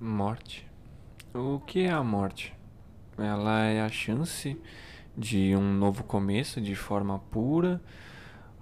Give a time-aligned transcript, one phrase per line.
[0.00, 0.64] Morte.
[1.34, 2.54] O que é a morte?
[3.18, 4.56] Ela é a chance
[5.16, 7.82] de um novo começo de forma pura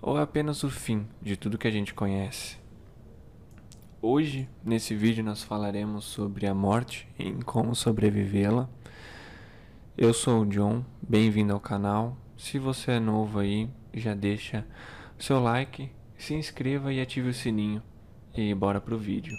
[0.01, 2.57] ou é apenas o fim de tudo que a gente conhece?
[4.01, 8.67] Hoje, nesse vídeo, nós falaremos sobre a morte e como sobrevivê-la.
[9.95, 12.17] Eu sou o John, bem-vindo ao canal.
[12.35, 14.67] Se você é novo aí, já deixa
[15.19, 17.83] seu like, se inscreva e ative o sininho.
[18.34, 19.37] E bora pro vídeo.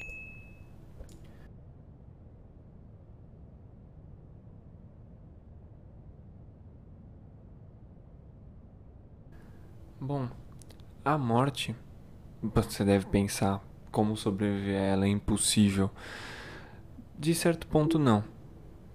[10.07, 10.29] Bom,
[11.04, 11.75] a morte,
[12.42, 13.61] você deve pensar
[13.92, 15.92] como sobreviver a ela é impossível.
[17.20, 18.24] De certo ponto não,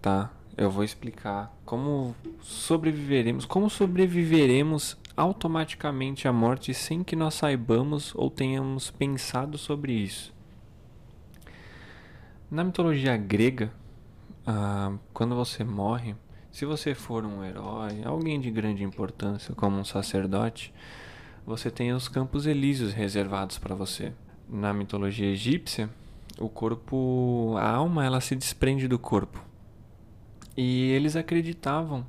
[0.01, 0.33] tá?
[0.57, 8.31] Eu vou explicar como sobreviveremos, como sobreviveremos automaticamente à morte sem que nós saibamos ou
[8.31, 10.33] tenhamos pensado sobre isso.
[12.51, 13.71] Na mitologia grega,
[14.47, 16.17] ah, quando você morre,
[16.53, 20.73] se você for um herói, alguém de grande importância, como um sacerdote,
[21.47, 24.13] você tem os campos elíseos reservados para você.
[24.47, 25.89] Na mitologia egípcia,
[26.39, 29.43] o corpo, a alma, ela se desprende do corpo.
[30.55, 32.07] E eles acreditavam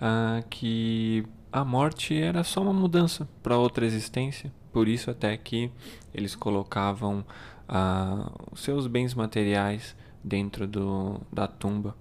[0.00, 4.52] ah, que a morte era só uma mudança para outra existência.
[4.72, 5.72] Por isso até que
[6.14, 7.24] eles colocavam
[7.68, 11.96] ah, os seus bens materiais dentro do, da tumba.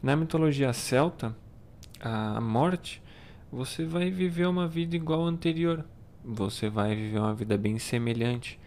[0.00, 1.34] Na mitologia celta,
[2.00, 3.02] a morte
[3.50, 5.84] você vai viver uma vida igual à anterior.
[6.24, 8.60] Você vai viver uma vida bem semelhante,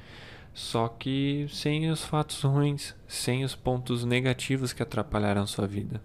[0.54, 6.02] só que sem os fatos ruins, sem os pontos negativos que atrapalharam sua vida.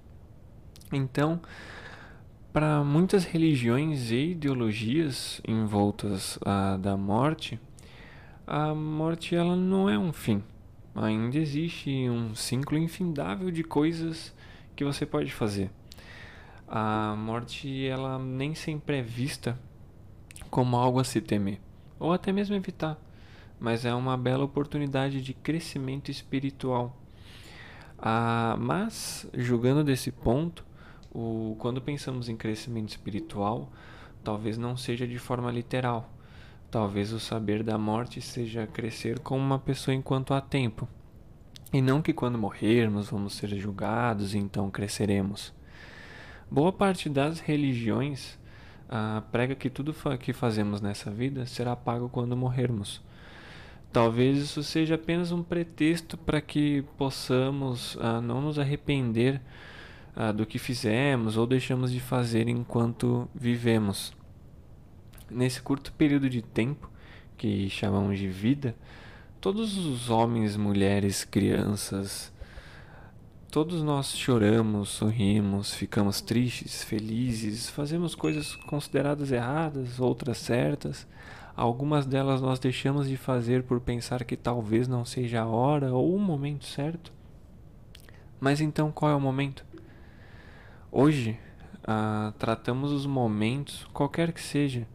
[0.92, 1.40] Então,
[2.52, 7.58] para muitas religiões e ideologias envoltas uh, da morte,
[8.46, 10.40] a morte ela não é um fim.
[10.94, 14.32] Ainda existe um ciclo infindável de coisas
[14.76, 15.70] que você pode fazer
[16.68, 19.58] a morte ela nem sempre é vista
[20.50, 21.60] como algo a se temer,
[21.98, 22.98] ou até mesmo evitar,
[23.58, 26.96] mas é uma bela oportunidade de crescimento espiritual.
[27.98, 30.64] Ah, mas, julgando desse ponto,
[31.12, 33.70] o, quando pensamos em crescimento espiritual,
[34.22, 36.10] talvez não seja de forma literal.
[36.70, 40.86] Talvez o saber da morte seja crescer como uma pessoa enquanto há tempo.
[41.72, 45.52] E não que quando morrermos vamos ser julgados e então cresceremos.
[46.50, 48.38] Boa parte das religiões
[48.88, 53.02] ah, prega que tudo que fazemos nessa vida será pago quando morrermos.
[53.92, 59.40] Talvez isso seja apenas um pretexto para que possamos ah, não nos arrepender
[60.14, 64.14] ah, do que fizemos ou deixamos de fazer enquanto vivemos.
[65.28, 66.88] Nesse curto período de tempo,
[67.36, 68.76] que chamamos de vida,
[69.46, 72.32] todos os homens, mulheres, crianças,
[73.48, 81.06] Todos nós choramos, sorrimos, ficamos tristes, felizes, fazemos coisas consideradas erradas, outras certas.
[81.54, 86.16] Algumas delas nós deixamos de fazer por pensar que talvez não seja a hora ou
[86.16, 87.12] o momento certo.
[88.40, 89.64] Mas então qual é o momento?
[90.90, 91.38] Hoje,
[91.84, 94.88] ah, tratamos os momentos, qualquer que seja,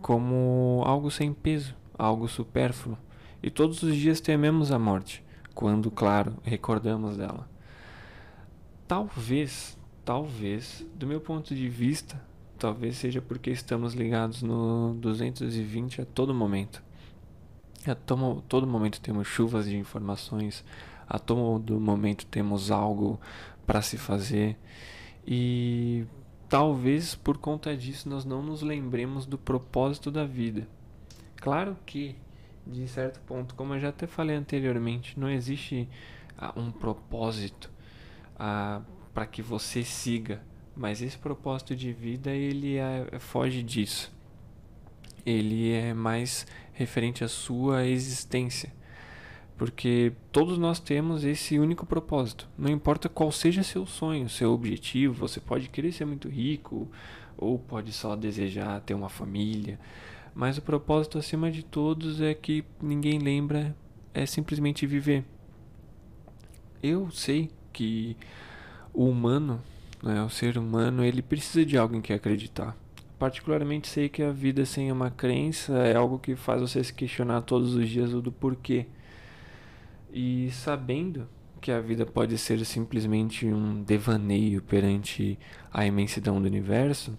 [0.00, 2.96] como algo sem peso, algo supérfluo.
[3.42, 5.24] E todos os dias tememos a morte,
[5.54, 7.48] quando, claro, recordamos dela
[8.90, 12.20] talvez, talvez, do meu ponto de vista,
[12.58, 16.82] talvez seja porque estamos ligados no 220 a todo momento.
[17.86, 20.64] A todo, todo momento temos chuvas de informações,
[21.08, 23.20] a todo momento temos algo
[23.64, 24.58] para se fazer
[25.24, 26.04] e
[26.48, 30.66] talvez por conta disso nós não nos lembremos do propósito da vida.
[31.36, 32.16] Claro que,
[32.66, 35.88] de certo ponto, como eu já até falei anteriormente, não existe
[36.36, 37.70] ah, um propósito
[39.12, 40.42] para que você siga.
[40.76, 44.10] Mas esse propósito de vida ele é, foge disso.
[45.26, 48.72] Ele é mais referente à sua existência.
[49.58, 52.48] Porque todos nós temos esse único propósito.
[52.56, 56.90] Não importa qual seja seu sonho, seu objetivo, você pode querer ser muito rico
[57.36, 59.78] ou pode só desejar ter uma família,
[60.34, 63.76] mas o propósito acima de todos é que ninguém lembra,
[64.14, 65.24] é simplesmente viver.
[66.82, 68.16] Eu sei que
[68.92, 69.60] o humano,
[70.02, 72.76] né, o ser humano, ele precisa de algo em que acreditar.
[73.18, 77.42] Particularmente sei que a vida sem uma crença é algo que faz você se questionar
[77.42, 78.86] todos os dias do porquê.
[80.12, 81.28] E sabendo
[81.60, 85.38] que a vida pode ser simplesmente um devaneio perante
[85.70, 87.16] a imensidão do universo,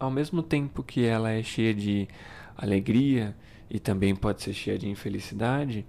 [0.00, 2.08] ao mesmo tempo que ela é cheia de
[2.56, 3.36] alegria
[3.70, 5.86] e também pode ser cheia de infelicidade,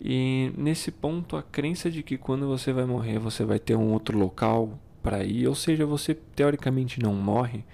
[0.00, 3.92] E nesse ponto, a crença de que quando você vai morrer você vai ter um
[3.92, 7.64] outro local para ir, ou seja, você teoricamente não morre,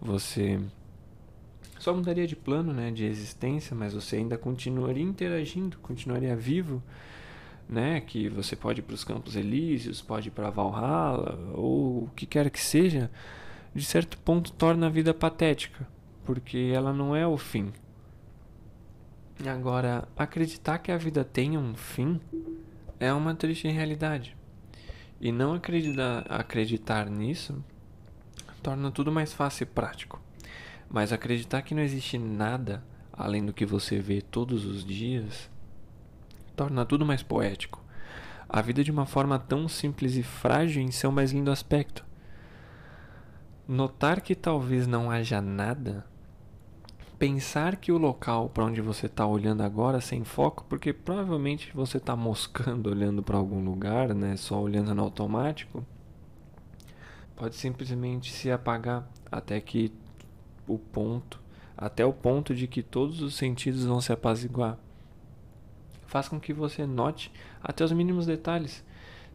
[0.00, 0.58] você
[1.78, 6.82] só mudaria de plano, né, de existência, mas você ainda continuaria interagindo, continuaria vivo,
[7.68, 12.10] né, que você pode ir para os Campos Elíseos, pode ir para Valhalla ou o
[12.16, 13.10] que quer que seja,
[13.76, 15.86] de certo ponto torna a vida patética,
[16.24, 17.72] porque ela não é o fim,
[19.44, 22.18] Agora, acreditar que a vida tem um fim
[22.98, 24.34] é uma triste realidade.
[25.20, 27.62] E não acreditar, acreditar nisso
[28.62, 30.20] torna tudo mais fácil e prático.
[30.88, 32.82] Mas acreditar que não existe nada
[33.12, 35.50] além do que você vê todos os dias
[36.54, 37.84] torna tudo mais poético.
[38.48, 42.06] A vida de uma forma tão simples e frágil em seu mais lindo aspecto.
[43.68, 46.04] Notar que talvez não haja nada
[47.18, 51.96] pensar que o local para onde você está olhando agora sem foco, porque provavelmente você
[51.96, 55.84] está moscando olhando para algum lugar, né, só olhando no automático,
[57.34, 59.92] pode simplesmente se apagar até que
[60.66, 61.40] o ponto,
[61.76, 64.78] até o ponto de que todos os sentidos vão se apaziguar.
[66.06, 67.32] Faz com que você note
[67.62, 68.84] até os mínimos detalhes,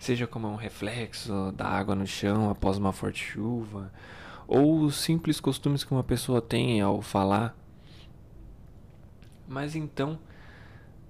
[0.02, 3.92] seja como um reflexo da água no chão após uma forte chuva,
[4.48, 7.56] ou os simples costumes que uma pessoa tem ao falar
[9.52, 10.18] mas então,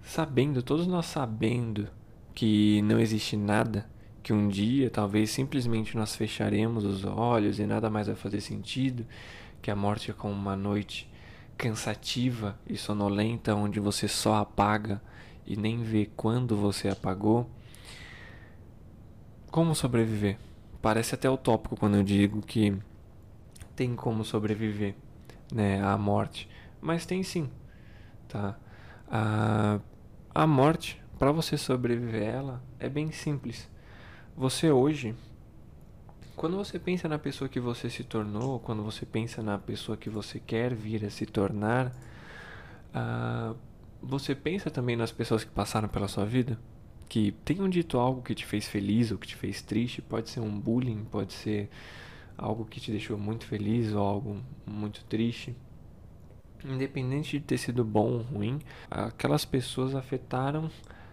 [0.01, 1.87] sabendo, todos nós sabendo
[2.33, 3.87] que não existe nada,
[4.23, 9.05] que um dia talvez simplesmente nós fecharemos os olhos e nada mais vai fazer sentido,
[9.61, 11.07] que a morte é como uma noite
[11.55, 14.99] cansativa e sonolenta onde você só apaga
[15.45, 17.47] e nem vê quando você apagou.
[19.51, 20.37] Como sobreviver?
[20.81, 22.75] Parece até utópico quando eu digo que
[23.75, 24.95] tem como sobreviver
[25.53, 26.49] né, à morte,
[26.81, 27.49] mas tem sim
[28.31, 28.57] tá?
[29.09, 29.79] A,
[30.33, 33.69] a morte, para você sobreviver a ela, é bem simples.
[34.35, 35.13] Você hoje,
[36.35, 40.09] quando você pensa na pessoa que você se tornou, quando você pensa na pessoa que
[40.09, 41.87] você quer vir a se tornar,
[42.95, 43.55] uh,
[44.01, 46.57] você pensa também nas pessoas que passaram pela sua vida?
[47.11, 50.39] Que tenham dito algo que te fez feliz ou que te fez triste, pode ser
[50.39, 51.69] um bullying, pode ser
[52.37, 55.53] algo que te deixou muito feliz ou algo muito triste
[56.63, 58.59] independente de ter sido bom ou ruim,
[58.89, 60.69] aquelas pessoas afetaram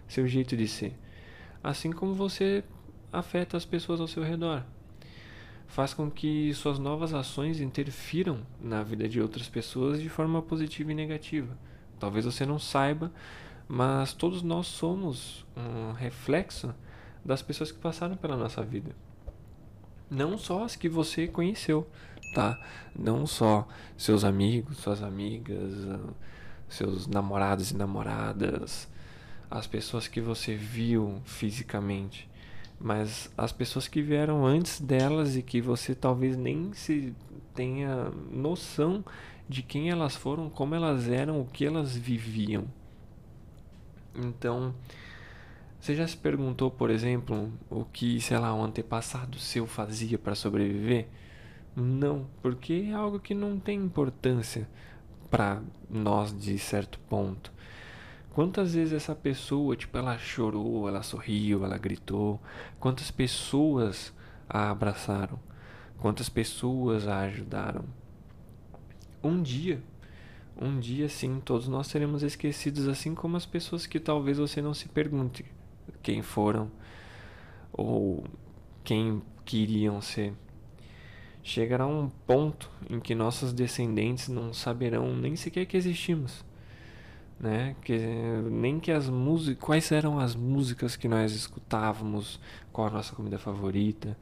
[0.07, 0.93] seu jeito de ser.
[1.63, 2.63] Assim como você
[3.11, 4.63] afeta as pessoas ao seu redor.
[5.67, 10.91] Faz com que suas novas ações interfiram na vida de outras pessoas de forma positiva
[10.91, 11.57] e negativa.
[11.99, 13.11] Talvez você não saiba,
[13.71, 16.73] mas todos nós somos um reflexo
[17.23, 18.95] das pessoas que passaram pela nossa vida.
[20.09, 21.87] Não só as que você conheceu,
[22.33, 22.59] tá?
[22.97, 25.71] Não só seus amigos, suas amigas,
[26.67, 28.89] seus namorados e namoradas,
[29.51, 32.27] as pessoas que você viu fisicamente,
[32.79, 37.13] mas as pessoas que vieram antes delas e que você talvez nem se
[37.53, 39.05] tenha noção
[39.47, 42.67] de quem elas foram, como elas eram, o que elas viviam.
[44.15, 44.73] Então,
[45.79, 50.35] você já se perguntou, por exemplo, o que, sei lá, um antepassado seu fazia para
[50.35, 51.07] sobreviver?
[51.75, 54.67] Não, porque é algo que não tem importância
[55.29, 57.53] para nós de certo ponto.
[58.33, 62.41] Quantas vezes essa pessoa, tipo, ela chorou, ela sorriu, ela gritou?
[62.79, 64.13] Quantas pessoas
[64.47, 65.39] a abraçaram?
[65.97, 67.85] Quantas pessoas a ajudaram?
[69.23, 69.81] Um dia,
[70.61, 74.73] um dia sim, todos nós seremos esquecidos, assim como as pessoas que talvez você não
[74.73, 75.45] se pergunte
[76.03, 76.69] quem foram
[77.71, 78.25] ou
[78.83, 80.33] quem queriam ser.
[81.41, 86.43] Chegará um ponto em que nossos descendentes não saberão nem sequer que existimos.
[87.39, 87.75] Né?
[87.81, 87.97] Que,
[88.51, 92.37] nem que as músicas, quais eram as músicas que nós escutávamos,
[92.73, 94.17] qual a nossa comida favorita,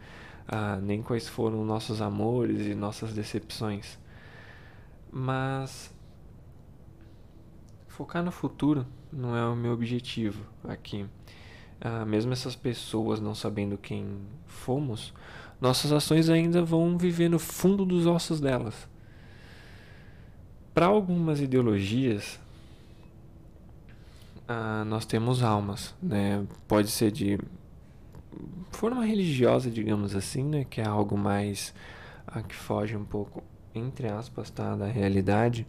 [0.48, 3.98] ah, nem quais foram nossos amores e nossas decepções.
[5.12, 5.92] Mas
[7.98, 11.08] focar no futuro não é o meu objetivo aqui.
[11.82, 15.16] Ah, mesmo essas pessoas não sabendo quem fomos,
[15.60, 18.88] nossas ações ainda vão viver no fundo dos ossos delas.
[20.76, 22.40] Para algumas ideologias,
[24.48, 26.46] ah, nós temos almas, né?
[26.68, 27.40] Pode ser de
[28.70, 30.66] forma religiosa, digamos assim, né?
[30.70, 31.74] Que é algo mais
[32.28, 34.76] ah, que foge um pouco, entre aspas, tá?
[34.76, 35.66] da realidade.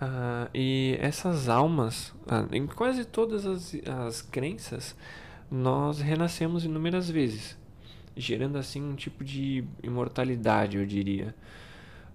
[0.00, 3.74] Ah, e essas almas, ah, em quase todas as,
[4.06, 4.96] as crenças,
[5.50, 7.56] nós renascemos inúmeras vezes,
[8.16, 11.34] gerando assim um tipo de imortalidade, eu diria.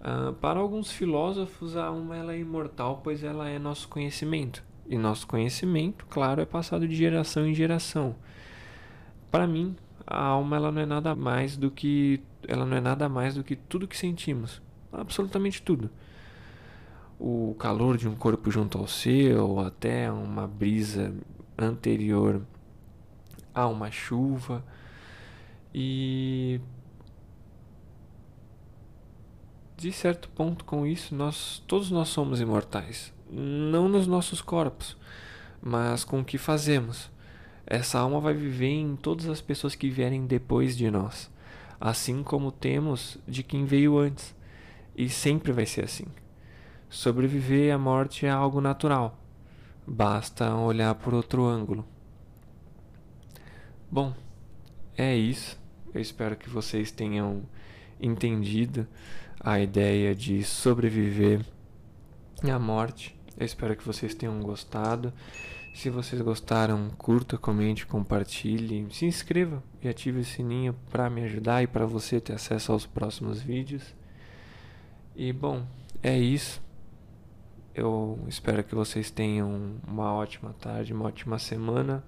[0.00, 4.62] Uh, para alguns filósofos, a alma ela é imortal, pois ela é nosso conhecimento.
[4.88, 8.16] E nosso conhecimento, claro, é passado de geração em geração.
[9.30, 13.08] Para mim, a alma ela não é nada mais do que ela não é nada
[13.08, 14.60] mais do que tudo que sentimos,
[14.92, 15.90] absolutamente tudo.
[17.22, 21.14] O calor de um corpo junto ao seu, até uma brisa
[21.58, 22.40] anterior
[23.54, 24.64] a uma chuva
[25.74, 26.60] e
[29.76, 34.96] de certo ponto com isso nós todos nós somos imortais, não nos nossos corpos,
[35.60, 37.10] mas com o que fazemos.
[37.66, 41.30] Essa alma vai viver em todas as pessoas que vierem depois de nós,
[41.80, 44.34] assim como temos de quem veio antes.
[44.96, 46.06] E sempre vai ser assim.
[46.90, 49.16] Sobreviver à morte é algo natural.
[49.86, 51.86] Basta olhar por outro ângulo.
[53.88, 54.12] Bom,
[54.98, 55.56] é isso.
[55.94, 57.44] Eu espero que vocês tenham
[58.00, 58.88] entendido
[59.38, 61.46] a ideia de sobreviver
[62.42, 63.16] à morte.
[63.38, 65.12] Eu espero que vocês tenham gostado.
[65.72, 71.62] Se vocês gostaram, curta, comente, compartilhe, se inscreva e ative o sininho para me ajudar
[71.62, 73.94] e para você ter acesso aos próximos vídeos.
[75.14, 75.64] E bom,
[76.02, 76.60] é isso.
[77.74, 82.02] Eu espero que vocês tenham uma ótima tarde, uma ótima semana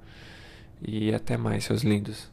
[0.80, 2.31] e até mais, seus lindos.